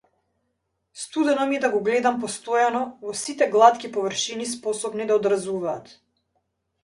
[1.01, 5.93] Судено ми е да го гледам постојано, во сите глатки површини способни да одразуваат.